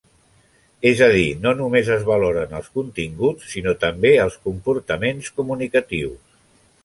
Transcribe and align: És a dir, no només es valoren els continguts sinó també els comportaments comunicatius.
És 0.91 1.01
a 1.07 1.09
dir, 1.15 1.25
no 1.41 1.51
només 1.59 1.91
es 1.95 2.07
valoren 2.07 2.55
els 2.61 2.71
continguts 2.79 3.51
sinó 3.55 3.75
també 3.85 4.13
els 4.25 4.37
comportaments 4.47 5.33
comunicatius. 5.43 6.41